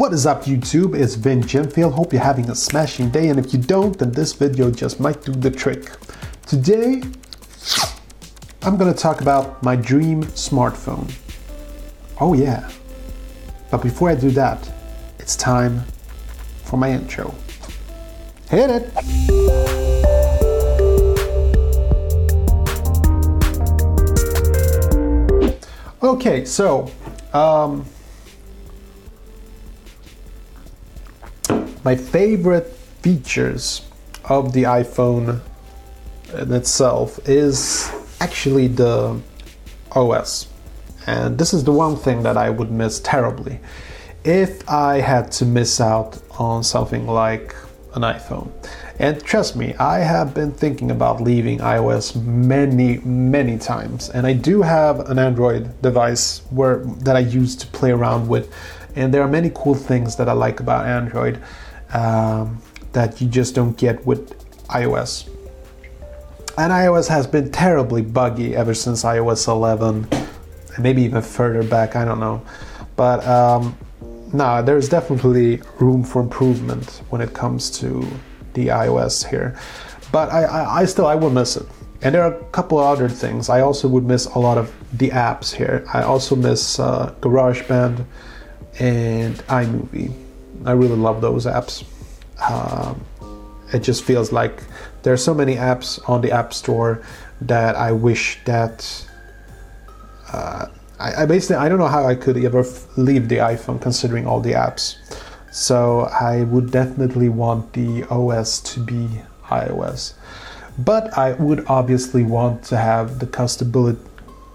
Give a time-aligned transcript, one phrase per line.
[0.00, 1.92] What is up YouTube, it's Vin Gemfield.
[1.92, 5.22] Hope you're having a smashing day and if you don't, then this video just might
[5.22, 5.90] do the trick.
[6.46, 7.02] Today,
[8.62, 11.12] I'm gonna talk about my dream smartphone.
[12.18, 12.70] Oh yeah.
[13.70, 14.72] But before I do that,
[15.18, 15.82] it's time
[16.64, 17.34] for my intro.
[18.48, 18.90] Hit it!
[26.02, 26.90] Okay, so
[27.34, 27.84] um,
[31.84, 32.66] my favorite
[33.02, 33.82] features
[34.24, 35.40] of the iPhone
[36.34, 39.20] in itself is actually the
[39.92, 40.46] OS.
[41.06, 43.60] And this is the one thing that I would miss terribly
[44.24, 47.54] if I had to miss out on something like
[47.94, 48.52] an iPhone.
[48.98, 54.10] And trust me, I have been thinking about leaving iOS many, many times.
[54.10, 58.52] And I do have an Android device where that I use to play around with.
[58.94, 61.40] And there are many cool things that I like about Android
[61.92, 62.60] um,
[62.92, 64.36] that you just don't get with
[64.68, 65.28] iOS.
[66.58, 71.96] And iOS has been terribly buggy ever since iOS 11, and maybe even further back.
[71.96, 72.42] I don't know,
[72.96, 73.76] but um,
[74.32, 78.06] no, there's definitely room for improvement when it comes to
[78.54, 79.58] the iOS here.
[80.12, 81.66] But I, I, I still I will miss it.
[82.02, 83.48] And there are a couple other things.
[83.48, 85.84] I also would miss a lot of the apps here.
[85.92, 88.06] I also miss uh, GarageBand
[88.78, 90.14] and iMovie.
[90.64, 91.84] I really love those apps.
[92.48, 93.04] Um,
[93.72, 94.62] it just feels like
[95.02, 97.02] there are so many apps on the App Store
[97.40, 99.06] that I wish that
[100.32, 100.66] uh,
[100.98, 102.64] I, I, basically I don't know how I could ever
[102.96, 104.96] leave the iPhone considering all the apps.
[105.52, 109.08] So I would definitely want the OS to be
[109.46, 110.14] iOS.
[110.78, 113.26] But I would obviously want to have the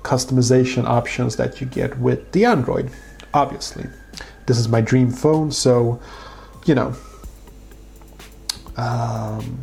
[0.04, 2.90] customization options that you get with the Android,
[3.34, 3.88] obviously.
[4.46, 6.00] This is my dream phone, so
[6.66, 6.96] you know.
[8.78, 9.62] Um,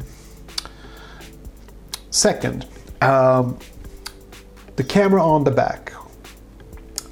[2.11, 2.67] second,
[3.01, 3.59] um,
[4.77, 5.93] the camera on the back.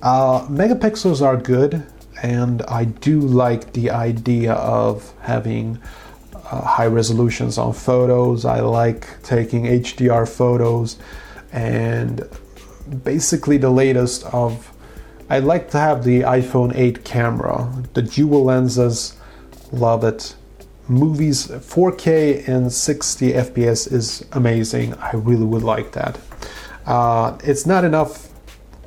[0.02, 1.86] Uh, megapixels are good,
[2.22, 5.78] and I do like the idea of having
[6.34, 8.44] uh, high resolutions on photos.
[8.44, 10.98] I like taking HDR photos,
[11.52, 12.26] and
[13.04, 14.72] basically the latest of.
[15.30, 19.16] I like to have the iPhone 8 camera, the dual lenses,
[19.70, 20.34] love it.
[20.88, 24.92] Movies 4K and 60 FPS is amazing.
[24.94, 26.18] I really would like that.
[26.84, 28.28] Uh, it's not enough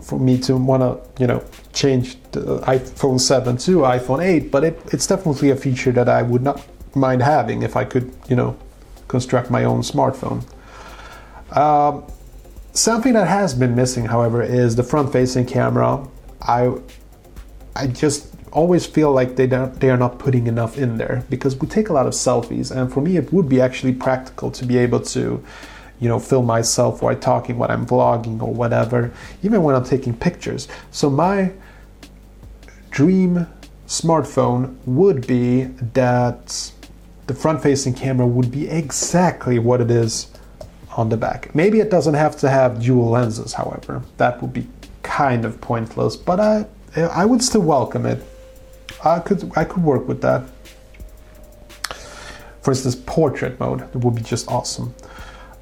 [0.02, 4.66] for me to want to, you know, change the iPhone 7 to iPhone 8, but
[4.66, 6.62] it, it's definitely a feature that I would not
[6.94, 8.58] mind having if I could, you know,
[9.08, 10.44] construct my own smartphone.
[11.56, 12.04] Um,
[12.74, 16.06] something that has been missing, however, is the front-facing camera.
[16.48, 16.74] I,
[17.76, 21.56] I just always feel like they don't, they are not putting enough in there because
[21.56, 24.66] we take a lot of selfies, and for me, it would be actually practical to
[24.66, 25.44] be able to
[26.00, 30.14] you know, film myself while talking when I'm vlogging or whatever, even when I'm taking
[30.14, 30.68] pictures.
[30.92, 31.54] So my
[32.92, 33.48] dream
[33.88, 36.74] smartphone would be that
[37.28, 40.28] the front-facing camera would be exactly what it is
[40.98, 41.56] on the back.
[41.56, 44.04] Maybe it doesn't have to have dual lenses, however.
[44.18, 44.68] That would be
[45.04, 46.66] kind of pointless, but I
[46.96, 48.24] I would still welcome it.
[49.04, 50.44] I could I could work with that.
[52.62, 54.96] For instance, portrait mode, would be just awesome.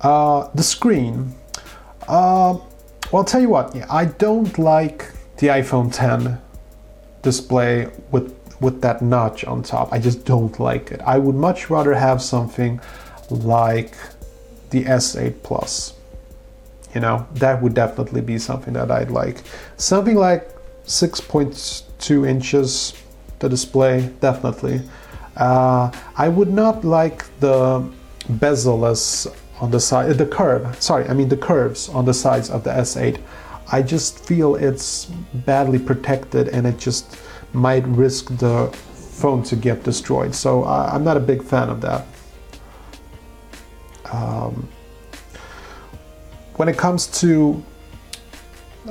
[0.01, 1.34] Uh, the screen.
[2.07, 2.57] Uh,
[3.12, 6.40] well, I'll tell you what, I don't like the iPhone 10
[7.22, 9.91] display with with that notch on top.
[9.91, 11.01] I just don't like it.
[11.01, 12.80] I would much rather have something
[13.30, 13.96] like
[14.69, 15.94] the S8 Plus.
[16.94, 19.44] You know, that would definitely be something that I'd like.
[19.78, 20.50] Something like
[20.85, 22.94] 6.2 inches,
[23.40, 24.81] the display, definitely.
[25.38, 27.90] Uh, I would not like the
[28.30, 29.28] bezel-less
[29.62, 32.72] on the side, the curve, sorry, I mean the curves on the sides of the
[32.72, 33.22] S8.
[33.72, 35.06] I just feel it's
[35.46, 37.18] badly protected and it just
[37.53, 38.68] might risk the
[39.21, 40.33] phone to get destroyed.
[40.33, 42.06] So uh, I'm not a big fan of that.
[44.12, 44.68] Um,
[46.56, 47.63] when it comes to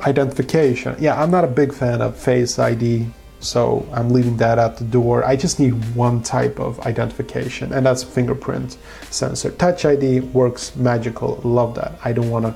[0.07, 3.07] identification, yeah, I'm not a big fan of Face ID
[3.41, 5.25] so I'm leaving that at the door.
[5.25, 8.77] I just need one type of identification, and that's fingerprint
[9.11, 9.51] sensor.
[9.53, 11.41] Touch ID works magical.
[11.43, 11.99] Love that.
[12.05, 12.55] I don't want to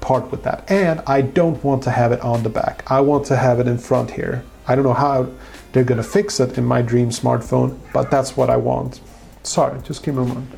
[0.00, 0.68] part with that.
[0.70, 2.90] And I don't want to have it on the back.
[2.90, 4.42] I want to have it in front here.
[4.66, 5.28] I don't know how
[5.72, 9.00] they're going to fix it in my dream smartphone, but that's what I want.
[9.42, 10.50] Sorry, just me a moment.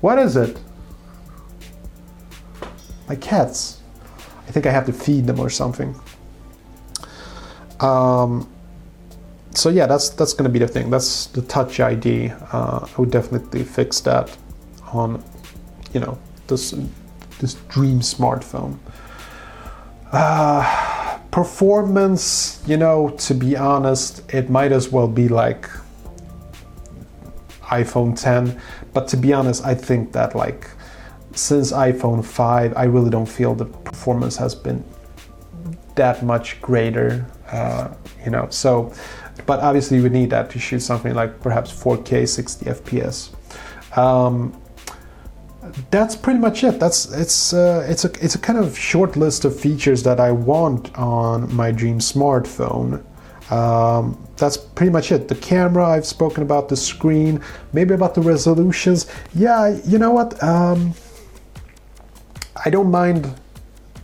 [0.00, 0.58] What is it?
[3.12, 3.78] My cats.
[4.48, 5.94] I think I have to feed them or something.
[7.78, 8.50] Um,
[9.50, 10.88] so yeah, that's that's to be the thing.
[10.88, 12.30] That's the Touch ID.
[12.30, 14.34] Uh, I would definitely fix that
[14.94, 15.22] on,
[15.92, 16.16] you know,
[16.46, 16.74] this
[17.38, 18.78] this dream smartphone.
[20.10, 25.68] Uh, performance, you know, to be honest, it might as well be like
[27.64, 28.58] iPhone 10.
[28.94, 30.70] But to be honest, I think that like
[31.34, 34.84] since iPhone 5, I really don't feel the performance has been
[35.94, 37.26] that much greater.
[37.50, 37.92] Uh,
[38.24, 38.92] you know, so
[39.46, 43.30] but obviously you would need that to shoot something like perhaps 4K 60 FPS.
[43.98, 44.58] Um,
[45.90, 46.78] that's pretty much it.
[46.78, 50.30] That's it's uh, it's a it's a kind of short list of features that I
[50.30, 53.02] want on my dream smartphone.
[53.50, 55.28] Um, that's pretty much it.
[55.28, 57.40] The camera I've spoken about, the screen,
[57.72, 59.06] maybe about the resolutions.
[59.34, 60.42] Yeah, you know what?
[60.42, 60.94] Um,
[62.64, 63.34] I don't mind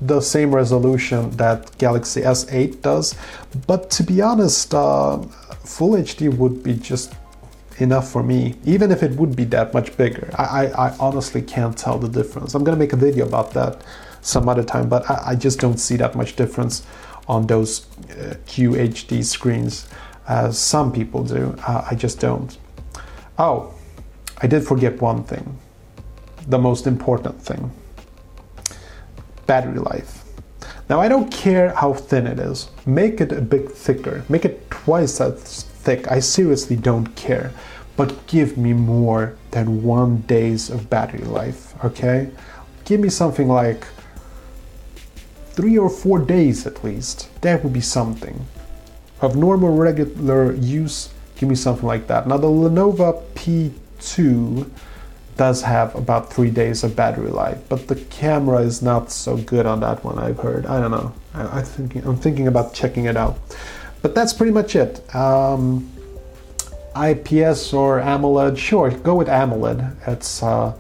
[0.01, 3.15] the same resolution that Galaxy S8 does,
[3.67, 5.19] but to be honest, uh,
[5.65, 7.15] Full HD would be just
[7.79, 10.31] enough for me, even if it would be that much bigger.
[10.37, 12.55] I, I, I honestly can't tell the difference.
[12.55, 13.83] I'm gonna make a video about that
[14.23, 16.87] some other time, but I, I just don't see that much difference
[17.29, 19.89] on those uh, QHD screens
[20.27, 21.55] as some people do.
[21.67, 22.57] Uh, I just don't.
[23.39, 23.75] Oh,
[24.39, 25.59] I did forget one thing.
[26.47, 27.71] The most important thing.
[29.49, 30.25] Battery life.
[30.89, 32.69] Now I don't care how thin it is.
[32.87, 34.25] Make it a bit thicker.
[34.29, 36.07] Make it twice as thick.
[36.11, 37.53] I seriously don't care.
[37.97, 42.31] But give me more than one days of battery life, okay?
[42.85, 43.87] Give me something like
[45.51, 47.29] three or four days at least.
[47.41, 48.47] That would be something.
[49.21, 52.29] Of normal regular use, give me something like that.
[52.29, 54.71] Now the Lenovo P2
[55.39, 59.65] does have about three days of battery life, but the camera is not so good
[59.65, 60.19] on that one.
[60.19, 60.67] I've heard.
[60.67, 61.15] I don't know.
[61.33, 63.39] I, I thinking I'm thinking about checking it out.
[64.03, 65.03] But that's pretty much it.
[65.15, 65.91] Um,
[66.95, 68.59] IPS or AMOLED?
[68.59, 69.97] Sure, go with AMOLED.
[70.07, 70.77] It's uh,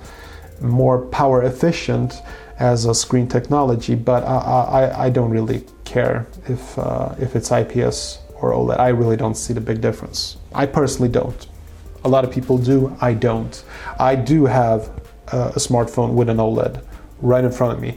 [0.61, 2.14] more power efficient
[2.58, 7.50] as a screen technology, but I, I, I don't really care if uh, if it's
[7.52, 8.78] IPS or OLED.
[8.78, 10.37] I really don't see the big difference.
[10.52, 11.46] I personally don't.
[12.04, 13.62] A lot of people do, I don't.
[13.98, 14.88] I do have
[15.28, 16.82] a smartphone with an OLED
[17.20, 17.96] right in front of me.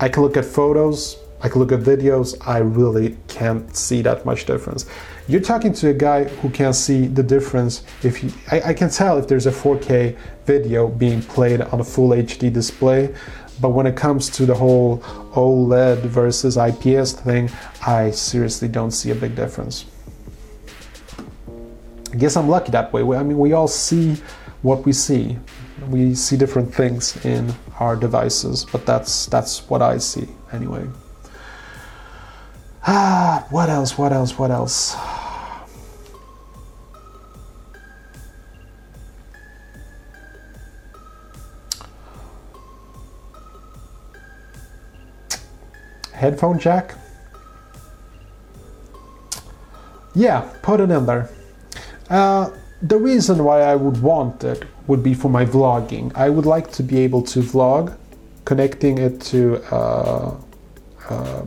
[0.00, 4.24] I can look at photos, I can look at videos, I really can't see that
[4.24, 4.86] much difference.
[5.28, 8.22] You're talking to a guy who can't see the difference if
[8.52, 12.52] I, I can tell if there's a 4K video being played on a full HD
[12.52, 13.14] display,
[13.60, 14.98] but when it comes to the whole
[15.34, 17.50] OLED versus IPS thing,
[17.86, 19.86] I seriously don't see a big difference.
[22.16, 23.02] Guess I'm lucky that way.
[23.16, 24.16] I mean, we all see
[24.62, 25.36] what we see.
[25.88, 30.86] We see different things in our devices, but that's that's what I see anyway.
[32.86, 33.98] Ah, what else?
[33.98, 34.38] What else?
[34.38, 34.96] What else?
[46.12, 46.94] Headphone jack?
[50.14, 51.28] Yeah, put it in there.
[52.14, 52.48] Uh,
[52.80, 56.12] the reason why I would want it would be for my vlogging.
[56.14, 57.96] I would like to be able to vlog,
[58.44, 60.36] connecting it to uh,
[61.10, 61.46] uh,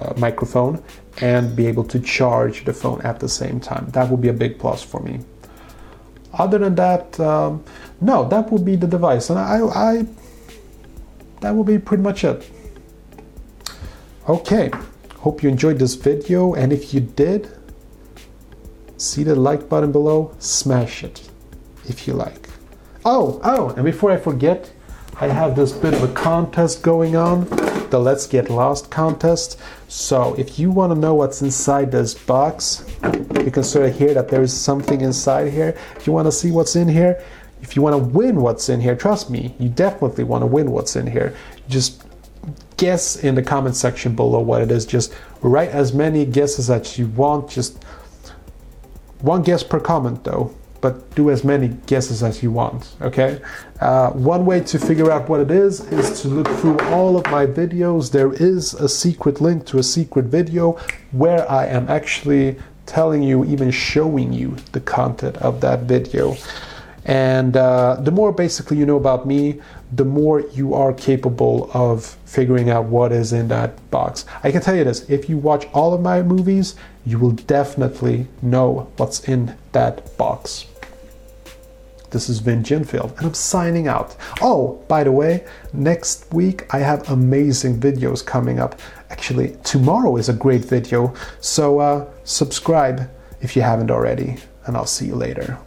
[0.00, 0.82] a microphone,
[1.20, 3.88] and be able to charge the phone at the same time.
[3.92, 5.20] That would be a big plus for me.
[6.32, 7.62] Other than that, um,
[8.00, 10.06] no, that would be the device, and I, I
[11.42, 12.50] that would be pretty much it.
[14.28, 14.72] Okay,
[15.18, 17.56] hope you enjoyed this video, and if you did,
[18.96, 21.28] see the like button below, smash it
[21.88, 22.48] if you like.
[23.04, 24.72] Oh, oh, and before I forget,
[25.20, 27.46] I have this bit of a contest going on,
[27.90, 29.58] the Let's Get Lost contest.
[29.88, 32.84] So if you want to know what's inside this box,
[33.44, 35.76] you can sort of hear that there is something inside here.
[35.96, 37.22] If you want to see what's in here,
[37.62, 40.70] if you want to win what's in here, trust me, you definitely want to win
[40.70, 41.34] what's in here.
[41.68, 42.02] Just
[42.76, 44.84] guess in the comment section below what it is.
[44.84, 47.48] Just write as many guesses as you want.
[47.48, 47.82] Just
[49.26, 53.40] one guess per comment though, but do as many guesses as you want, okay?
[53.80, 57.24] Uh, one way to figure out what it is is to look through all of
[57.26, 58.12] my videos.
[58.12, 60.78] There is a secret link to a secret video
[61.12, 62.56] where I am actually
[62.86, 66.36] telling you, even showing you the content of that video.
[67.06, 69.60] And uh, the more basically you know about me,
[69.92, 74.24] the more you are capable of figuring out what is in that box.
[74.42, 76.74] I can tell you this if you watch all of my movies,
[77.06, 80.66] you will definitely know what's in that box.
[82.10, 84.16] This is Vin Ginfield, and I'm signing out.
[84.40, 88.80] Oh, by the way, next week I have amazing videos coming up.
[89.10, 93.08] Actually, tomorrow is a great video, so uh, subscribe
[93.40, 95.58] if you haven't already, and I'll see you later.